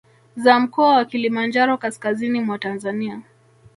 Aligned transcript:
Za 0.35 0.59
Mkoa 0.59 0.95
wa 0.95 1.05
Kilimanjaro 1.05 1.77
Kaskazini 1.77 2.41
mwa 2.41 2.59
Tanzania 2.59 3.21